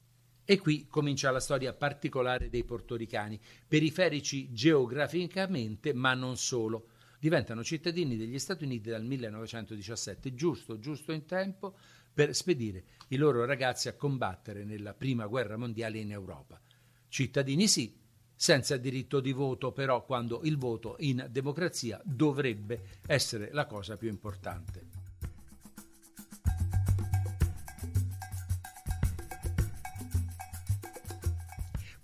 E 0.45 0.57
qui 0.57 0.87
comincia 0.87 1.31
la 1.31 1.41
storia 1.41 1.73
particolare 1.73 2.47
dei 2.49 2.63
portoricani, 2.63 3.37
periferici 3.67 4.53
geograficamente, 4.53 5.93
ma 5.93 6.13
non 6.13 6.37
solo 6.37 6.91
diventano 7.19 7.63
cittadini 7.63 8.17
degli 8.17 8.39
Stati 8.39 8.63
Uniti 8.63 8.89
dal 8.89 9.03
1917, 9.03 10.33
giusto, 10.33 10.79
giusto 10.79 11.11
in 11.11 11.25
tempo 11.25 11.75
per 12.13 12.33
spedire 12.33 12.83
i 13.09 13.17
loro 13.17 13.45
ragazzi 13.45 13.87
a 13.87 13.93
combattere 13.93 14.63
nella 14.63 14.93
prima 14.93 15.27
guerra 15.27 15.57
mondiale 15.57 15.99
in 15.99 16.11
Europa. 16.11 16.59
Cittadini 17.07 17.67
sì, 17.67 17.93
senza 18.35 18.77
diritto 18.77 19.19
di 19.19 19.33
voto 19.33 19.71
però 19.71 20.05
quando 20.05 20.41
il 20.43 20.57
voto 20.57 20.95
in 20.99 21.27
democrazia 21.29 22.01
dovrebbe 22.03 22.99
essere 23.05 23.49
la 23.51 23.65
cosa 23.65 23.97
più 23.97 24.07
importante. 24.07 24.98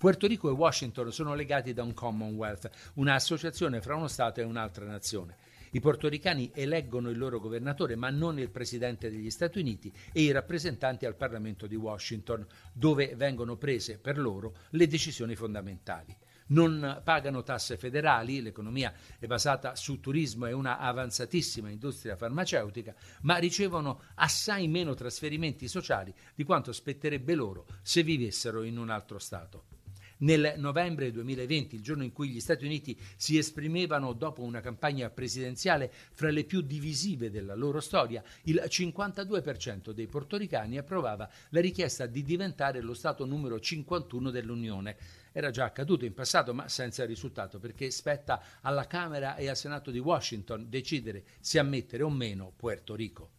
Puerto 0.05 0.27
Rico 0.27 0.49
e 0.49 0.51
Washington 0.51 1.11
sono 1.11 1.33
legati 1.33 1.73
da 1.73 1.81
un 1.81 1.95
Commonwealth, 1.95 2.69
un'associazione 2.93 3.81
fra 3.81 3.95
uno 3.95 4.07
Stato 4.07 4.39
e 4.39 4.43
un'altra 4.43 4.85
nazione. 4.85 5.35
I 5.71 5.79
portoricani 5.79 6.51
eleggono 6.53 7.09
il 7.09 7.17
loro 7.17 7.39
governatore, 7.39 7.95
ma 7.95 8.11
non 8.11 8.37
il 8.37 8.51
presidente 8.51 9.09
degli 9.09 9.31
Stati 9.31 9.57
Uniti 9.57 9.91
e 10.13 10.21
i 10.21 10.31
rappresentanti 10.31 11.07
al 11.07 11.15
Parlamento 11.15 11.65
di 11.65 11.75
Washington, 11.75 12.45
dove 12.71 13.15
vengono 13.15 13.55
prese 13.55 13.97
per 13.97 14.19
loro 14.19 14.57
le 14.69 14.85
decisioni 14.85 15.35
fondamentali. 15.35 16.15
Non 16.49 17.01
pagano 17.03 17.41
tasse 17.41 17.75
federali, 17.75 18.43
l'economia 18.43 18.93
è 19.17 19.25
basata 19.25 19.75
su 19.75 19.99
turismo 19.99 20.45
e 20.45 20.51
una 20.51 20.77
avanzatissima 20.77 21.71
industria 21.71 22.15
farmaceutica, 22.15 22.93
ma 23.21 23.37
ricevono 23.37 24.01
assai 24.13 24.67
meno 24.67 24.93
trasferimenti 24.93 25.67
sociali 25.67 26.13
di 26.35 26.43
quanto 26.43 26.71
spetterebbe 26.71 27.33
loro 27.33 27.65
se 27.81 28.03
vivessero 28.03 28.61
in 28.61 28.77
un 28.77 28.91
altro 28.91 29.17
Stato. 29.17 29.74
Nel 30.17 30.53
novembre 30.57 31.11
2020, 31.11 31.75
il 31.75 31.81
giorno 31.81 32.03
in 32.03 32.13
cui 32.13 32.29
gli 32.29 32.39
Stati 32.39 32.63
Uniti 32.63 32.97
si 33.17 33.37
esprimevano 33.37 34.13
dopo 34.13 34.43
una 34.43 34.61
campagna 34.61 35.09
presidenziale 35.09 35.91
fra 36.13 36.31
le 36.31 36.45
più 36.45 36.61
divisive 36.61 37.29
della 37.29 37.53
loro 37.53 37.81
storia, 37.81 38.23
il 38.43 38.63
52% 38.65 39.91
dei 39.91 40.07
portoricani 40.07 40.77
approvava 40.77 41.29
la 41.49 41.59
richiesta 41.59 42.05
di 42.05 42.23
diventare 42.23 42.79
lo 42.79 42.93
Stato 42.93 43.25
numero 43.25 43.59
51 43.59 44.31
dell'Unione. 44.31 44.95
Era 45.33 45.49
già 45.49 45.65
accaduto 45.65 46.05
in 46.05 46.13
passato, 46.13 46.53
ma 46.53 46.69
senza 46.69 47.05
risultato, 47.05 47.59
perché 47.59 47.91
spetta 47.91 48.41
alla 48.61 48.87
Camera 48.87 49.35
e 49.35 49.49
al 49.49 49.57
Senato 49.57 49.91
di 49.91 49.99
Washington 49.99 50.69
decidere 50.69 51.25
se 51.41 51.59
ammettere 51.59 52.03
o 52.03 52.09
meno 52.09 52.53
Puerto 52.55 52.95
Rico. 52.95 53.31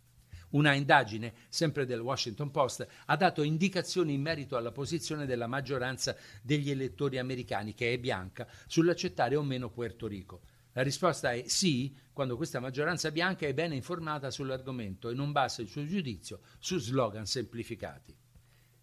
Una 0.50 0.74
indagine, 0.74 1.34
sempre 1.48 1.84
del 1.84 2.00
Washington 2.00 2.50
Post, 2.50 2.86
ha 3.06 3.16
dato 3.16 3.42
indicazioni 3.42 4.14
in 4.14 4.22
merito 4.22 4.56
alla 4.56 4.72
posizione 4.72 5.26
della 5.26 5.46
maggioranza 5.46 6.16
degli 6.42 6.70
elettori 6.70 7.18
americani, 7.18 7.74
che 7.74 7.92
è 7.92 7.98
bianca, 7.98 8.46
sull'accettare 8.66 9.36
o 9.36 9.42
meno 9.42 9.70
Puerto 9.70 10.06
Rico. 10.06 10.42
La 10.72 10.82
risposta 10.82 11.32
è 11.32 11.44
sì, 11.46 11.96
quando 12.12 12.36
questa 12.36 12.60
maggioranza 12.60 13.10
bianca 13.10 13.46
è 13.46 13.54
bene 13.54 13.74
informata 13.74 14.30
sull'argomento 14.30 15.08
e 15.08 15.14
non 15.14 15.32
basa 15.32 15.62
il 15.62 15.68
suo 15.68 15.84
giudizio 15.86 16.40
su 16.58 16.78
slogan 16.78 17.26
semplificati. 17.26 18.14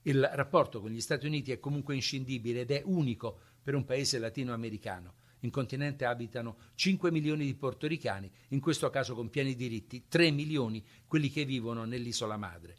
Il 0.03 0.27
rapporto 0.33 0.81
con 0.81 0.89
gli 0.89 0.99
Stati 0.99 1.27
Uniti 1.27 1.51
è 1.51 1.59
comunque 1.59 1.95
inscindibile 1.95 2.61
ed 2.61 2.71
è 2.71 2.81
unico 2.83 3.39
per 3.61 3.75
un 3.75 3.85
paese 3.85 4.19
latinoamericano. 4.19 5.13
In 5.43 5.51
continente 5.51 6.05
abitano 6.05 6.57
5 6.75 7.11
milioni 7.11 7.45
di 7.45 7.53
portoricani, 7.55 8.31
in 8.49 8.61
questo 8.61 8.89
caso 8.89 9.13
con 9.13 9.29
pieni 9.29 9.55
diritti, 9.55 10.05
3 10.07 10.31
milioni 10.31 10.83
quelli 11.05 11.29
che 11.29 11.43
vivono 11.43 11.83
nell'isola 11.83 12.37
madre. 12.37 12.77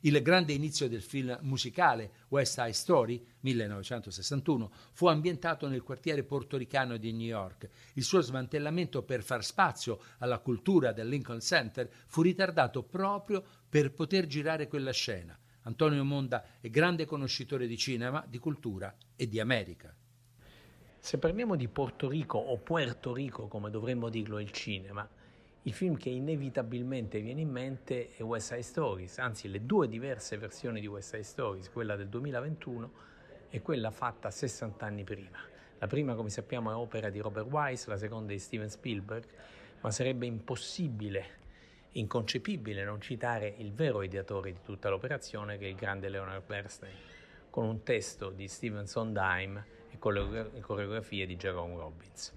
Il 0.00 0.22
grande 0.22 0.54
inizio 0.54 0.88
del 0.88 1.02
film 1.02 1.36
musicale 1.42 2.12
West 2.28 2.58
Side 2.58 2.72
Story, 2.72 3.26
1961, 3.40 4.70
fu 4.92 5.08
ambientato 5.08 5.68
nel 5.68 5.82
quartiere 5.82 6.22
portoricano 6.22 6.96
di 6.96 7.12
New 7.12 7.26
York. 7.26 7.68
Il 7.94 8.04
suo 8.04 8.20
smantellamento 8.20 9.02
per 9.02 9.22
far 9.22 9.44
spazio 9.44 10.00
alla 10.18 10.38
cultura 10.38 10.92
del 10.92 11.08
Lincoln 11.08 11.40
Center 11.40 11.90
fu 12.06 12.22
ritardato 12.22 12.82
proprio 12.82 13.44
per 13.68 13.92
poter 13.92 14.26
girare 14.26 14.68
quella 14.68 14.92
scena. 14.92 15.38
Antonio 15.62 16.04
Monda 16.04 16.60
è 16.60 16.70
grande 16.70 17.04
conoscitore 17.04 17.66
di 17.66 17.76
cinema, 17.76 18.24
di 18.26 18.38
cultura 18.38 18.96
e 19.16 19.28
di 19.28 19.40
America. 19.40 19.94
Se 21.06 21.18
parliamo 21.18 21.54
di 21.54 21.68
Porto 21.68 22.08
Rico 22.08 22.36
o 22.36 22.56
Puerto 22.56 23.14
Rico, 23.14 23.46
come 23.46 23.70
dovremmo 23.70 24.08
dirlo 24.08 24.40
il 24.40 24.50
cinema, 24.50 25.08
il 25.62 25.72
film 25.72 25.96
che 25.96 26.08
inevitabilmente 26.08 27.20
viene 27.20 27.42
in 27.42 27.48
mente 27.48 28.08
è 28.16 28.24
West 28.24 28.48
Side 28.48 28.62
Stories, 28.62 29.18
anzi 29.18 29.46
le 29.46 29.64
due 29.64 29.86
diverse 29.86 30.36
versioni 30.36 30.80
di 30.80 30.88
West 30.88 31.10
Side 31.10 31.22
Stories, 31.22 31.70
quella 31.70 31.94
del 31.94 32.08
2021 32.08 32.90
e 33.50 33.62
quella 33.62 33.92
fatta 33.92 34.32
60 34.32 34.84
anni 34.84 35.04
prima. 35.04 35.38
La 35.78 35.86
prima, 35.86 36.16
come 36.16 36.28
sappiamo, 36.28 36.72
è 36.72 36.74
opera 36.74 37.08
di 37.08 37.20
Robert 37.20 37.46
Wise, 37.48 37.88
la 37.88 37.98
seconda 37.98 38.32
di 38.32 38.40
Steven 38.40 38.68
Spielberg, 38.68 39.26
ma 39.82 39.92
sarebbe 39.92 40.26
impossibile 40.26 41.44
inconcepibile 41.92 42.82
non 42.82 43.00
citare 43.00 43.54
il 43.58 43.72
vero 43.72 44.02
ideatore 44.02 44.50
di 44.50 44.58
tutta 44.64 44.88
l'operazione, 44.88 45.56
che 45.56 45.66
è 45.66 45.68
il 45.68 45.76
grande 45.76 46.08
Leonard 46.08 46.44
Bernstein, 46.44 46.94
con 47.48 47.64
un 47.64 47.84
testo 47.84 48.30
di 48.30 48.48
Steven 48.48 48.88
Sondheim 48.88 49.64
e 49.98 50.60
coreografie 50.60 51.26
di 51.26 51.36
Jerome 51.36 51.76
Robbins. 51.76 52.32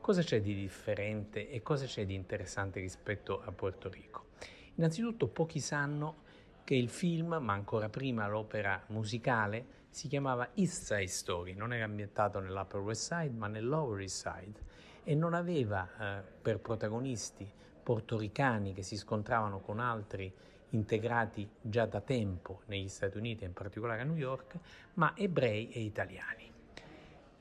Cosa 0.00 0.22
c'è 0.22 0.40
di 0.40 0.54
differente 0.54 1.48
e 1.48 1.62
cosa 1.62 1.86
c'è 1.86 2.04
di 2.04 2.14
interessante 2.14 2.80
rispetto 2.80 3.42
a 3.42 3.50
Puerto 3.52 3.88
Rico? 3.88 4.26
Innanzitutto 4.74 5.28
pochi 5.28 5.60
sanno 5.60 6.22
che 6.64 6.74
il 6.74 6.88
film, 6.88 7.38
ma 7.40 7.52
ancora 7.52 7.88
prima 7.88 8.26
l'opera 8.28 8.82
musicale, 8.88 9.82
si 9.90 10.08
chiamava 10.08 10.50
East 10.54 10.92
Side 10.92 11.06
Story, 11.06 11.54
non 11.54 11.72
era 11.72 11.84
ambientato 11.84 12.40
nell'Upper 12.40 12.80
West 12.80 13.12
Side 13.12 13.34
ma 13.36 13.46
nell'Lower 13.46 14.00
East 14.00 14.28
Side 14.28 14.60
e 15.04 15.14
non 15.14 15.34
aveva 15.34 15.88
eh, 16.18 16.22
per 16.42 16.58
protagonisti 16.58 17.48
portoricani 17.82 18.72
che 18.72 18.82
si 18.82 18.96
scontravano 18.96 19.60
con 19.60 19.78
altri 19.78 20.32
integrati 20.70 21.48
già 21.60 21.86
da 21.86 22.00
tempo 22.00 22.62
negli 22.66 22.88
Stati 22.88 23.16
Uniti, 23.16 23.44
in 23.44 23.52
particolare 23.52 24.00
a 24.00 24.04
New 24.04 24.16
York, 24.16 24.58
ma 24.94 25.12
ebrei 25.16 25.70
e 25.70 25.80
italiani. 25.80 26.53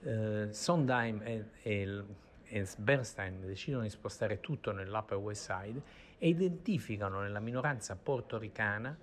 Eh, 0.03 0.47
Sondheim 0.51 1.21
e, 1.23 1.45
e, 1.61 2.03
e 2.43 2.67
Bernstein 2.77 3.39
decidono 3.41 3.83
di 3.83 3.89
spostare 3.89 4.41
tutto 4.41 4.71
nell'Upper 4.71 5.17
West 5.17 5.49
Side 5.49 5.81
e 6.17 6.27
identificano 6.27 7.21
nella 7.21 7.39
minoranza 7.39 7.95
portoricana 7.95 8.97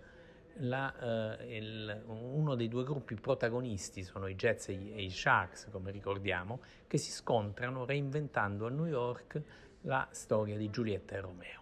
la, 0.60 1.38
eh, 1.38 1.56
il, 1.56 2.02
uno 2.06 2.54
dei 2.54 2.68
due 2.68 2.84
gruppi 2.84 3.14
protagonisti, 3.14 4.02
sono 4.02 4.26
i 4.26 4.34
Jets 4.34 4.68
e 4.68 4.92
e 4.94 5.02
i 5.02 5.10
Sharks, 5.10 5.68
come 5.70 5.90
ricordiamo, 5.90 6.60
che 6.86 6.98
si 6.98 7.10
scontrano 7.10 7.84
reinventando 7.84 8.66
a 8.66 8.70
New 8.70 8.86
York 8.86 9.42
la 9.82 10.06
storia 10.10 10.58
di 10.58 10.68
Giulietta 10.68 11.14
e 11.14 11.20
Romeo. 11.20 11.60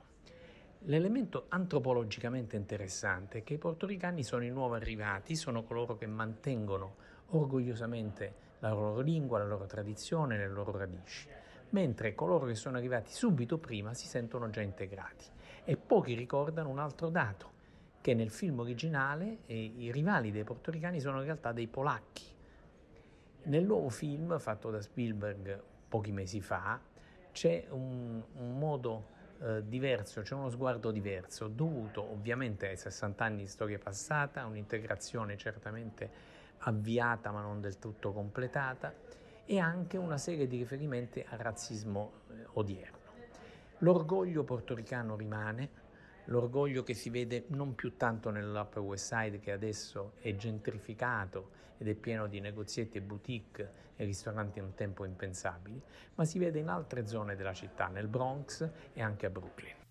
L'elemento 0.82 1.46
antropologicamente 1.48 2.56
interessante 2.56 3.38
è 3.38 3.44
che 3.44 3.54
i 3.54 3.58
portoricani 3.58 4.24
sono 4.24 4.44
i 4.44 4.50
nuovi 4.50 4.76
arrivati, 4.76 5.36
sono 5.36 5.62
coloro 5.62 5.96
che 5.96 6.06
mantengono 6.06 6.96
orgogliosamente 7.30 8.46
la 8.60 8.70
loro 8.70 9.00
lingua, 9.00 9.38
la 9.38 9.44
loro 9.44 9.66
tradizione, 9.66 10.36
le 10.36 10.48
loro 10.48 10.76
radici, 10.76 11.28
mentre 11.70 12.14
coloro 12.14 12.46
che 12.46 12.54
sono 12.54 12.76
arrivati 12.76 13.12
subito 13.12 13.58
prima 13.58 13.94
si 13.94 14.06
sentono 14.06 14.50
già 14.50 14.60
integrati. 14.60 15.26
E 15.64 15.76
pochi 15.76 16.14
ricordano 16.14 16.68
un 16.68 16.78
altro 16.78 17.08
dato, 17.08 17.56
che 18.00 18.14
nel 18.14 18.30
film 18.30 18.60
originale 18.60 19.38
eh, 19.46 19.72
i 19.76 19.92
rivali 19.92 20.30
dei 20.30 20.44
portoricani 20.44 21.00
sono 21.00 21.18
in 21.18 21.24
realtà 21.24 21.52
dei 21.52 21.66
polacchi. 21.66 22.24
Nel 23.44 23.64
nuovo 23.64 23.88
film 23.88 24.38
fatto 24.38 24.70
da 24.70 24.80
Spielberg 24.80 25.62
pochi 25.88 26.12
mesi 26.12 26.40
fa, 26.40 26.80
c'è 27.32 27.66
un, 27.70 28.22
un 28.34 28.58
modo 28.58 29.16
eh, 29.40 29.62
diverso, 29.66 30.22
c'è 30.22 30.34
uno 30.34 30.50
sguardo 30.50 30.90
diverso, 30.90 31.48
dovuto 31.48 32.02
ovviamente 32.02 32.68
ai 32.68 32.76
60 32.76 33.24
anni 33.24 33.42
di 33.42 33.46
storia 33.46 33.78
passata, 33.78 34.44
un'integrazione 34.46 35.36
certamente 35.36 36.10
avviata 36.58 37.30
ma 37.30 37.40
non 37.40 37.60
del 37.60 37.78
tutto 37.78 38.12
completata 38.12 38.94
e 39.44 39.58
anche 39.58 39.96
una 39.96 40.18
serie 40.18 40.46
di 40.46 40.58
riferimenti 40.58 41.24
al 41.26 41.38
razzismo 41.38 42.12
eh, 42.28 42.46
odierno. 42.52 42.96
L'orgoglio 43.78 44.44
portoricano 44.44 45.16
rimane, 45.16 45.70
l'orgoglio 46.26 46.82
che 46.82 46.94
si 46.94 47.10
vede 47.10 47.44
non 47.48 47.74
più 47.74 47.96
tanto 47.96 48.30
nell'Upper 48.30 48.82
West 48.82 49.14
Side 49.14 49.38
che 49.38 49.52
adesso 49.52 50.12
è 50.20 50.34
gentrificato 50.34 51.50
ed 51.78 51.88
è 51.88 51.94
pieno 51.94 52.26
di 52.26 52.40
negozietti 52.40 52.98
e 52.98 53.00
boutique 53.00 53.86
e 53.96 54.04
ristoranti 54.04 54.60
un 54.60 54.74
tempo 54.74 55.04
impensabili, 55.04 55.80
ma 56.16 56.24
si 56.24 56.38
vede 56.38 56.58
in 56.58 56.68
altre 56.68 57.06
zone 57.06 57.36
della 57.36 57.54
città, 57.54 57.86
nel 57.86 58.08
Bronx 58.08 58.68
e 58.92 59.00
anche 59.00 59.26
a 59.26 59.30
Brooklyn. 59.30 59.87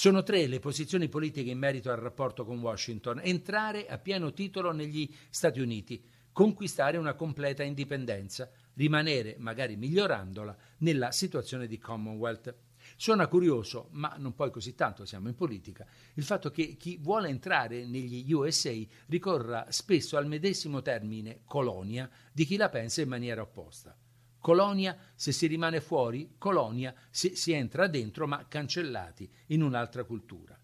Sono 0.00 0.22
tre 0.22 0.46
le 0.46 0.60
posizioni 0.60 1.10
politiche 1.10 1.50
in 1.50 1.58
merito 1.58 1.90
al 1.90 1.98
rapporto 1.98 2.46
con 2.46 2.58
Washington. 2.60 3.20
Entrare 3.22 3.86
a 3.86 3.98
pieno 3.98 4.32
titolo 4.32 4.72
negli 4.72 5.06
Stati 5.28 5.60
Uniti, 5.60 6.02
conquistare 6.32 6.96
una 6.96 7.12
completa 7.12 7.62
indipendenza, 7.64 8.50
rimanere, 8.76 9.36
magari 9.38 9.76
migliorandola, 9.76 10.56
nella 10.78 11.12
situazione 11.12 11.66
di 11.66 11.76
Commonwealth. 11.76 12.54
Suona 12.96 13.28
curioso, 13.28 13.88
ma 13.90 14.14
non 14.16 14.34
poi 14.34 14.50
così 14.50 14.74
tanto, 14.74 15.04
siamo 15.04 15.28
in 15.28 15.34
politica, 15.34 15.86
il 16.14 16.24
fatto 16.24 16.50
che 16.50 16.78
chi 16.78 16.96
vuole 16.96 17.28
entrare 17.28 17.84
negli 17.84 18.32
USA 18.32 18.72
ricorra 19.08 19.66
spesso 19.68 20.16
al 20.16 20.26
medesimo 20.26 20.80
termine 20.80 21.42
colonia 21.44 22.08
di 22.32 22.46
chi 22.46 22.56
la 22.56 22.70
pensa 22.70 23.02
in 23.02 23.08
maniera 23.10 23.42
opposta. 23.42 23.94
Colonia 24.40 24.96
se 25.14 25.32
si 25.32 25.46
rimane 25.46 25.80
fuori, 25.80 26.34
colonia 26.38 26.94
se 27.10 27.36
si 27.36 27.52
entra 27.52 27.86
dentro 27.86 28.26
ma 28.26 28.46
cancellati 28.48 29.30
in 29.48 29.62
un'altra 29.62 30.04
cultura. 30.04 30.58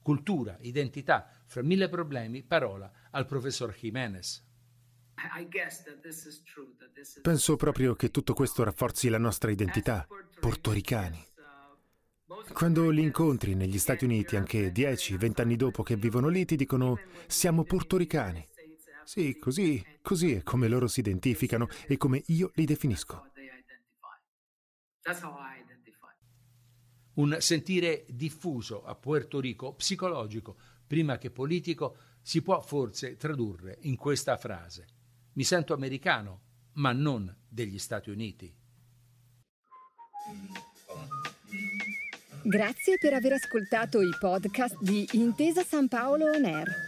Cultura, 0.00 0.56
identità, 0.60 1.42
fra 1.44 1.62
mille 1.62 1.88
problemi, 1.88 2.42
parola 2.42 2.90
al 3.10 3.26
professor 3.26 3.74
Jimenez. 3.74 4.46
Penso 7.22 7.56
proprio 7.56 7.94
che 7.94 8.10
tutto 8.10 8.34
questo 8.34 8.62
rafforzi 8.62 9.08
la 9.08 9.18
nostra 9.18 9.50
identità, 9.50 10.06
portoricani. 10.38 11.26
Quando 12.52 12.90
li 12.90 13.02
incontri 13.02 13.54
negli 13.54 13.78
Stati 13.78 14.04
Uniti, 14.04 14.36
anche 14.36 14.70
10-20 14.72 15.40
anni 15.40 15.56
dopo 15.56 15.82
che 15.82 15.96
vivono 15.96 16.28
lì, 16.28 16.44
ti 16.44 16.56
dicono 16.56 16.98
siamo 17.26 17.64
portoricani. 17.64 18.46
Sì, 19.08 19.38
così, 19.38 19.82
così 20.02 20.34
è 20.34 20.42
come 20.42 20.68
loro 20.68 20.86
si 20.86 21.00
identificano 21.00 21.66
e 21.86 21.96
come 21.96 22.24
io 22.26 22.50
li 22.56 22.66
definisco. 22.66 23.32
Un 27.14 27.36
sentire 27.40 28.04
diffuso 28.10 28.84
a 28.84 28.94
Puerto 28.94 29.40
Rico, 29.40 29.72
psicologico, 29.72 30.58
prima 30.86 31.16
che 31.16 31.30
politico, 31.30 31.96
si 32.20 32.42
può 32.42 32.60
forse 32.60 33.16
tradurre 33.16 33.78
in 33.84 33.96
questa 33.96 34.36
frase. 34.36 34.86
Mi 35.32 35.44
sento 35.44 35.72
americano, 35.72 36.42
ma 36.74 36.92
non 36.92 37.34
degli 37.48 37.78
Stati 37.78 38.10
Uniti. 38.10 38.54
Grazie 42.42 42.98
per 42.98 43.14
aver 43.14 43.32
ascoltato 43.32 44.02
i 44.02 44.10
podcast 44.20 44.76
di 44.82 45.08
Intesa 45.12 45.64
San 45.64 45.88
Paolo 45.88 46.26
On 46.26 46.44
Air. 46.44 46.87